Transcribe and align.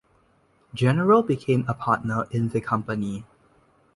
General 0.73 1.21
became 1.21 1.63
a 1.67 1.75
partner 1.75 2.25
in 2.31 2.49
the 2.49 2.59
company. 2.59 3.23